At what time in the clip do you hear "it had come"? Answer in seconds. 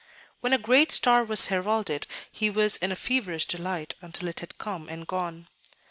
4.29-4.89